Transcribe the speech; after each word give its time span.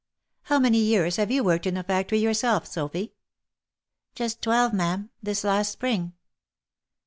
"How 0.49 0.57
many 0.57 0.79
years 0.79 1.17
have 1.17 1.29
you 1.29 1.43
worked 1.43 1.67
in 1.67 1.75
the 1.75 1.83
factory 1.83 2.17
yourself, 2.17 2.65
Sophy?"" 2.65 3.13
Just 4.15 4.41
twelve, 4.41 4.73
ma'am, 4.73 5.11
this 5.21 5.43
last 5.43 5.71
spring." 5.71 6.13